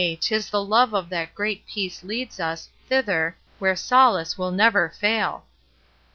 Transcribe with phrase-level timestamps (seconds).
[0.19, 5.45] 'tis the love of that great peace leads us Thither, where solace will never fail!